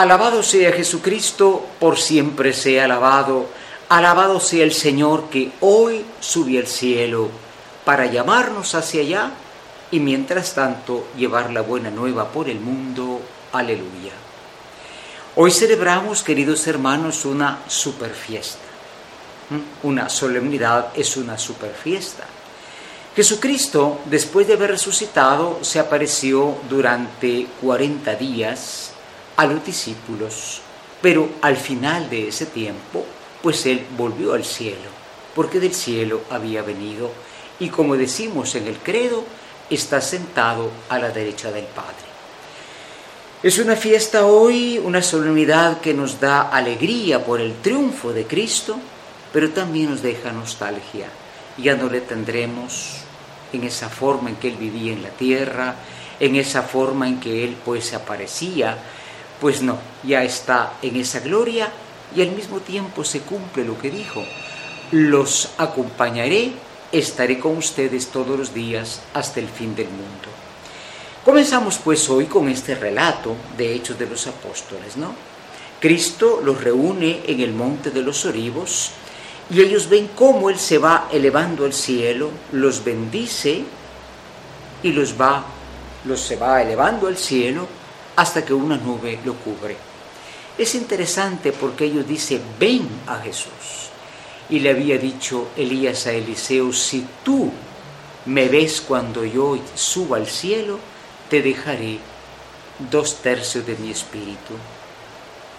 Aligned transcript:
Alabado 0.00 0.42
sea 0.42 0.72
Jesucristo, 0.72 1.62
por 1.78 1.98
siempre 1.98 2.54
sea 2.54 2.86
alabado. 2.86 3.48
Alabado 3.90 4.40
sea 4.40 4.64
el 4.64 4.72
Señor 4.72 5.28
que 5.28 5.52
hoy 5.60 6.06
subió 6.20 6.60
al 6.60 6.66
cielo 6.66 7.28
para 7.84 8.06
llamarnos 8.06 8.74
hacia 8.74 9.02
allá 9.02 9.30
y 9.90 10.00
mientras 10.00 10.54
tanto 10.54 11.08
llevar 11.18 11.52
la 11.52 11.60
buena 11.60 11.90
nueva 11.90 12.32
por 12.32 12.48
el 12.48 12.60
mundo. 12.60 13.20
Aleluya. 13.52 14.12
Hoy 15.36 15.50
celebramos, 15.50 16.22
queridos 16.22 16.66
hermanos, 16.66 17.26
una 17.26 17.58
super 17.68 18.14
fiesta. 18.14 18.64
¿Mm? 19.50 19.86
Una 19.86 20.08
solemnidad 20.08 20.92
es 20.94 21.14
una 21.18 21.36
super 21.36 21.74
fiesta. 21.74 22.24
Jesucristo, 23.14 23.98
después 24.06 24.46
de 24.46 24.54
haber 24.54 24.70
resucitado, 24.70 25.58
se 25.60 25.78
apareció 25.78 26.56
durante 26.70 27.48
40 27.60 28.14
días 28.14 28.94
a 29.40 29.46
los 29.46 29.64
discípulos, 29.64 30.60
pero 31.00 31.26
al 31.40 31.56
final 31.56 32.10
de 32.10 32.28
ese 32.28 32.44
tiempo, 32.44 33.06
pues 33.42 33.64
Él 33.64 33.86
volvió 33.96 34.34
al 34.34 34.44
cielo, 34.44 34.90
porque 35.34 35.58
del 35.58 35.72
cielo 35.72 36.20
había 36.28 36.60
venido 36.60 37.10
y 37.58 37.70
como 37.70 37.96
decimos 37.96 38.54
en 38.54 38.66
el 38.66 38.76
credo, 38.76 39.24
está 39.70 40.02
sentado 40.02 40.70
a 40.90 40.98
la 40.98 41.08
derecha 41.08 41.50
del 41.50 41.64
Padre. 41.64 42.10
Es 43.42 43.58
una 43.58 43.76
fiesta 43.76 44.26
hoy, 44.26 44.76
una 44.76 45.00
solemnidad 45.00 45.80
que 45.80 45.94
nos 45.94 46.20
da 46.20 46.42
alegría 46.50 47.24
por 47.24 47.40
el 47.40 47.54
triunfo 47.62 48.12
de 48.12 48.26
Cristo, 48.26 48.76
pero 49.32 49.48
también 49.52 49.88
nos 49.88 50.02
deja 50.02 50.32
nostalgia. 50.32 51.06
Ya 51.56 51.76
no 51.76 51.88
le 51.88 52.02
tendremos 52.02 52.96
en 53.54 53.64
esa 53.64 53.88
forma 53.88 54.28
en 54.28 54.36
que 54.36 54.48
Él 54.48 54.56
vivía 54.56 54.92
en 54.92 55.02
la 55.02 55.08
tierra, 55.08 55.76
en 56.18 56.36
esa 56.36 56.60
forma 56.60 57.08
en 57.08 57.18
que 57.18 57.42
Él 57.42 57.56
pues 57.64 57.94
aparecía, 57.94 58.76
pues 59.40 59.62
no, 59.62 59.78
ya 60.04 60.22
está 60.22 60.74
en 60.82 60.96
esa 60.96 61.20
gloria 61.20 61.72
y 62.14 62.22
al 62.22 62.32
mismo 62.32 62.60
tiempo 62.60 63.04
se 63.04 63.20
cumple 63.20 63.64
lo 63.64 63.78
que 63.78 63.90
dijo, 63.90 64.24
los 64.92 65.50
acompañaré, 65.56 66.52
estaré 66.92 67.38
con 67.38 67.56
ustedes 67.56 68.08
todos 68.08 68.38
los 68.38 68.52
días 68.52 69.00
hasta 69.14 69.40
el 69.40 69.48
fin 69.48 69.74
del 69.74 69.88
mundo. 69.88 70.28
Comenzamos 71.24 71.78
pues 71.78 72.08
hoy 72.10 72.26
con 72.26 72.48
este 72.48 72.74
relato 72.74 73.34
de 73.56 73.74
Hechos 73.74 73.98
de 73.98 74.06
los 74.06 74.26
Apóstoles, 74.26 74.96
¿no? 74.96 75.14
Cristo 75.80 76.40
los 76.44 76.62
reúne 76.62 77.22
en 77.26 77.40
el 77.40 77.52
monte 77.52 77.90
de 77.90 78.02
los 78.02 78.24
olivos 78.26 78.90
y 79.50 79.60
ellos 79.60 79.88
ven 79.88 80.10
cómo 80.14 80.50
Él 80.50 80.58
se 80.58 80.78
va 80.78 81.08
elevando 81.10 81.64
al 81.64 81.72
cielo, 81.72 82.30
los 82.52 82.84
bendice 82.84 83.64
y 84.82 84.92
los 84.92 85.18
va, 85.18 85.44
los 86.04 86.20
se 86.20 86.36
va 86.36 86.62
elevando 86.62 87.06
al 87.06 87.16
cielo 87.16 87.79
hasta 88.16 88.44
que 88.44 88.52
una 88.52 88.76
nube 88.76 89.18
lo 89.24 89.34
cubre. 89.34 89.76
Es 90.58 90.74
interesante 90.74 91.52
porque 91.52 91.86
ellos 91.86 92.06
dicen, 92.06 92.42
ven 92.58 92.86
a 93.06 93.16
Jesús. 93.18 93.90
Y 94.50 94.60
le 94.60 94.70
había 94.70 94.98
dicho 94.98 95.48
Elías 95.56 96.06
a 96.06 96.12
Eliseo, 96.12 96.72
si 96.72 97.06
tú 97.24 97.50
me 98.26 98.48
ves 98.48 98.80
cuando 98.80 99.24
yo 99.24 99.58
suba 99.74 100.16
al 100.16 100.26
cielo, 100.26 100.78
te 101.28 101.40
dejaré 101.40 101.98
dos 102.90 103.22
tercios 103.22 103.66
de 103.66 103.76
mi 103.76 103.90
espíritu. 103.90 104.54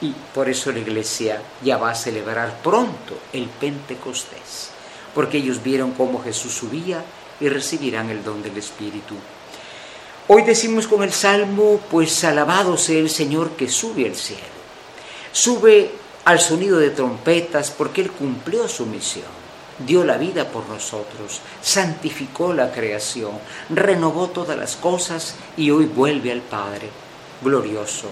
Y 0.00 0.14
por 0.34 0.48
eso 0.48 0.72
la 0.72 0.78
iglesia 0.78 1.42
ya 1.62 1.76
va 1.76 1.90
a 1.90 1.94
celebrar 1.94 2.62
pronto 2.62 3.18
el 3.32 3.46
Pentecostés, 3.46 4.70
porque 5.14 5.38
ellos 5.38 5.62
vieron 5.62 5.92
cómo 5.92 6.22
Jesús 6.22 6.52
subía 6.52 7.04
y 7.40 7.48
recibirán 7.48 8.10
el 8.10 8.22
don 8.24 8.42
del 8.42 8.56
Espíritu. 8.56 9.14
Hoy 10.30 10.42
decimos 10.42 10.86
con 10.86 11.02
el 11.02 11.10
Salmo, 11.10 11.80
pues 11.90 12.22
alabado 12.22 12.76
sea 12.76 12.98
el 12.98 13.08
Señor 13.08 13.52
que 13.52 13.66
sube 13.66 14.06
al 14.06 14.14
cielo. 14.14 14.42
Sube 15.32 15.90
al 16.26 16.38
sonido 16.38 16.78
de 16.78 16.90
trompetas 16.90 17.70
porque 17.70 18.02
Él 18.02 18.10
cumplió 18.10 18.68
su 18.68 18.84
misión, 18.84 19.24
dio 19.86 20.04
la 20.04 20.18
vida 20.18 20.50
por 20.50 20.68
nosotros, 20.68 21.40
santificó 21.62 22.52
la 22.52 22.72
creación, 22.72 23.32
renovó 23.70 24.28
todas 24.28 24.58
las 24.58 24.76
cosas 24.76 25.34
y 25.56 25.70
hoy 25.70 25.86
vuelve 25.86 26.30
al 26.30 26.42
Padre, 26.42 26.90
glorioso, 27.42 28.10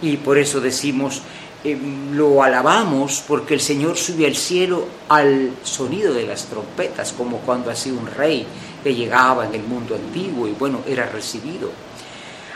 y 0.00 0.16
por 0.16 0.38
eso 0.38 0.60
decimos, 0.60 1.22
eh, 1.64 1.78
lo 2.12 2.42
alabamos 2.42 3.22
porque 3.26 3.54
el 3.54 3.60
Señor 3.60 3.96
sube 3.96 4.26
al 4.26 4.34
cielo 4.34 4.86
al 5.08 5.52
sonido 5.62 6.12
de 6.12 6.26
las 6.26 6.46
trompetas, 6.46 7.12
como 7.12 7.38
cuando 7.38 7.70
hacía 7.70 7.92
un 7.92 8.06
rey 8.06 8.46
que 8.82 8.94
llegaba 8.94 9.46
en 9.46 9.54
el 9.54 9.62
mundo 9.62 9.94
antiguo 9.94 10.48
y 10.48 10.52
bueno, 10.52 10.80
era 10.86 11.06
recibido. 11.06 11.70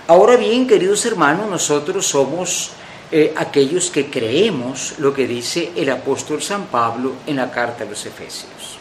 Ahora 0.09 0.37
bien, 0.37 0.67
queridos 0.67 1.05
hermanos, 1.07 1.49
nosotros 1.49 2.07
somos 2.07 2.73
eh, 3.13 3.33
aquellos 3.37 3.91
que 3.91 4.11
creemos 4.11 4.95
lo 4.99 5.15
que 5.15 5.27
dice 5.27 5.71
el 5.77 5.91
apóstol 5.91 6.43
San 6.43 6.67
Pablo 6.67 7.13
en 7.27 7.37
la 7.37 7.51
carta 7.51 7.85
a 7.85 7.87
los 7.87 8.05
Efesios. 8.07 8.79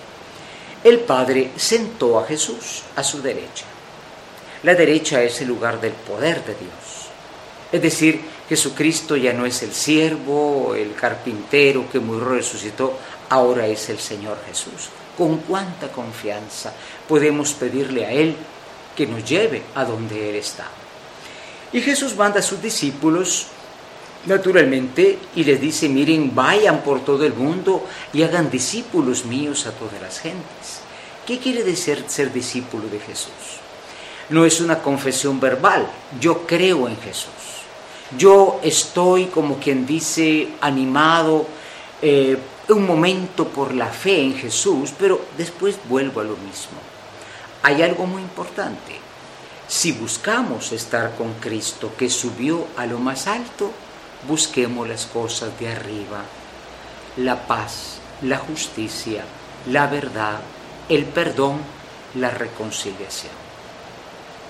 El 0.84 1.00
Padre 1.00 1.52
sentó 1.56 2.20
a 2.20 2.26
Jesús 2.26 2.84
a 2.96 3.04
su 3.04 3.22
derecha. 3.22 3.66
La 4.64 4.74
derecha 4.74 5.22
es 5.22 5.42
el 5.42 5.48
lugar 5.48 5.80
del 5.80 5.94
poder 5.94 6.44
de 6.44 6.56
Dios. 6.56 7.10
Es 7.72 7.82
decir, 7.82 8.22
Jesucristo 8.48 9.16
ya 9.16 9.34
no 9.34 9.46
es 9.46 9.64
el 9.64 9.74
siervo, 9.74 10.76
el 10.76 10.94
carpintero 10.94 11.90
que 11.92 12.00
murió 12.00 12.26
resucitó, 12.26 12.98
ahora 13.30 13.68
es 13.68 13.90
el 13.90 14.00
Señor 14.00 14.38
Jesús. 14.48 14.90
Con 15.18 15.38
cuánta 15.38 15.92
confianza 15.92 16.74
podemos 17.08 17.54
pedirle 17.54 18.06
a 18.06 18.12
Él 18.12 18.36
que 18.96 19.08
nos 19.08 19.26
lleve 19.28 19.64
a 19.74 19.84
donde 19.84 20.30
Él 20.30 20.36
está. 20.36 20.68
Y 21.74 21.82
Jesús 21.82 22.16
manda 22.16 22.40
a 22.40 22.44
sus 22.44 22.62
discípulos, 22.62 23.48
naturalmente, 24.26 25.18
y 25.36 25.44
les 25.44 25.60
dice, 25.60 25.90
miren, 25.90 26.34
vayan 26.34 26.84
por 26.84 27.04
todo 27.04 27.26
el 27.26 27.34
mundo 27.34 27.86
y 28.14 28.24
hagan 28.24 28.50
discípulos 28.50 29.26
míos 29.26 29.66
a 29.66 29.72
todas 29.72 30.02
las 30.02 30.20
gentes. 30.20 30.82
¿Qué 31.26 31.40
quiere 31.40 31.64
decir 31.64 32.06
ser 32.08 32.32
discípulo 32.32 32.88
de 32.88 33.00
Jesús? 33.00 33.65
No 34.30 34.46
es 34.46 34.62
una 34.62 34.80
confesión 34.80 35.40
verbal, 35.40 35.88
yo 36.20 36.48
creo 36.48 36.88
en 36.88 36.98
Jesús 36.98 37.56
yo 38.18 38.60
estoy, 38.64 39.26
como 39.26 39.58
quien 39.58 39.86
dice, 39.86 40.50
animado 40.62 41.48
eh, 42.02 42.38
un 42.70 42.86
momento 42.86 43.48
por 43.48 43.74
la 43.74 43.88
fe 43.88 44.22
en 44.22 44.36
Jesús, 44.36 44.92
pero 44.98 45.22
después 45.38 45.78
vuelvo 45.90 46.22
a 46.22 46.24
lo 46.24 46.38
mismo. 46.38 46.78
Hay 47.64 47.82
algo 47.82 48.06
muy 48.06 48.22
importante. 48.22 48.96
Si 49.68 49.92
buscamos 49.92 50.72
estar 50.72 51.16
con 51.16 51.34
Cristo 51.36 51.94
que 51.98 52.10
subió 52.10 52.68
a 52.78 52.86
lo 52.86 53.00
más 53.00 53.26
alto, 53.28 53.72
busquemos 54.28 54.88
las 54.88 55.08
cosas 55.08 55.60
de 55.60 55.70
arriba. 55.70 56.24
La 57.18 57.48
paz, 57.48 57.98
la 58.22 58.38
justicia, 58.38 59.24
la 59.68 59.88
verdad, 59.88 60.40
el 60.90 61.06
perdón, 61.06 61.60
la 62.16 62.30
reconciliación 62.30 63.45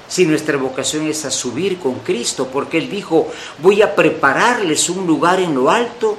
si 0.08 0.26
nuestra 0.26 0.58
vocación 0.58 1.08
es 1.08 1.26
a 1.26 1.32
subir 1.32 1.80
con 1.80 2.00
Cristo, 2.00 2.48
porque 2.52 2.78
Él 2.78 2.90
dijo, 2.90 3.28
voy 3.60 3.82
a 3.82 3.96
prepararles 3.96 4.90
un 4.90 5.08
lugar 5.08 5.40
en 5.40 5.56
lo 5.56 5.70
alto, 5.70 6.18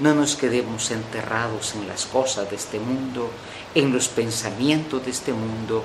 no 0.00 0.14
nos 0.14 0.36
quedemos 0.36 0.90
enterrados 0.90 1.74
en 1.74 1.86
las 1.86 2.06
cosas 2.06 2.50
de 2.50 2.56
este 2.56 2.78
mundo, 2.78 3.30
en 3.74 3.92
los 3.92 4.08
pensamientos 4.08 5.04
de 5.04 5.10
este 5.10 5.32
mundo, 5.32 5.82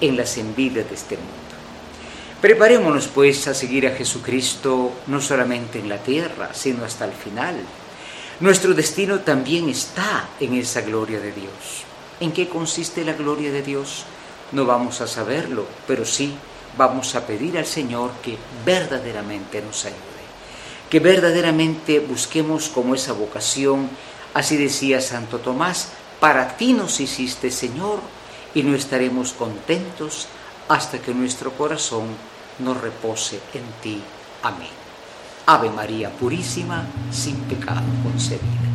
en 0.00 0.16
las 0.16 0.36
envidias 0.36 0.88
de 0.88 0.94
este 0.94 1.16
mundo. 1.16 1.50
Preparémonos 2.40 3.08
pues 3.08 3.46
a 3.48 3.54
seguir 3.54 3.86
a 3.86 3.90
Jesucristo 3.90 4.92
no 5.06 5.20
solamente 5.20 5.78
en 5.78 5.88
la 5.88 5.98
tierra, 5.98 6.50
sino 6.54 6.84
hasta 6.84 7.04
el 7.04 7.12
final. 7.12 7.56
Nuestro 8.40 8.72
destino 8.72 9.20
también 9.20 9.68
está 9.68 10.30
en 10.40 10.54
esa 10.54 10.80
gloria 10.80 11.20
de 11.20 11.32
Dios. 11.32 11.84
¿En 12.18 12.32
qué 12.32 12.48
consiste 12.48 13.04
la 13.04 13.12
gloria 13.12 13.52
de 13.52 13.62
Dios? 13.62 14.04
No 14.52 14.64
vamos 14.64 15.02
a 15.02 15.06
saberlo, 15.06 15.66
pero 15.86 16.06
sí 16.06 16.34
vamos 16.76 17.14
a 17.14 17.26
pedir 17.26 17.58
al 17.58 17.66
Señor 17.66 18.12
que 18.22 18.38
verdaderamente 18.64 19.62
nos 19.62 19.84
ayude, 19.84 19.98
que 20.88 21.00
verdaderamente 21.00 22.00
busquemos 22.00 22.68
como 22.68 22.94
esa 22.94 23.12
vocación, 23.12 23.88
así 24.34 24.56
decía 24.56 25.00
Santo 25.00 25.38
Tomás, 25.38 25.88
para 26.20 26.56
ti 26.56 26.72
nos 26.72 27.00
hiciste 27.00 27.50
Señor 27.50 28.00
y 28.54 28.62
no 28.62 28.74
estaremos 28.74 29.32
contentos 29.32 30.28
hasta 30.68 30.98
que 30.98 31.14
nuestro 31.14 31.52
corazón 31.52 32.06
nos 32.58 32.80
repose 32.80 33.40
en 33.54 33.64
ti. 33.82 34.02
Amén. 34.42 34.68
Ave 35.46 35.70
María 35.70 36.10
Purísima, 36.10 36.86
sin 37.10 37.36
pecado 37.40 37.82
concebida. 38.02 38.70